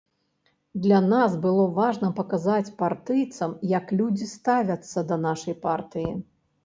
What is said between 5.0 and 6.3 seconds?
да нашай партыі.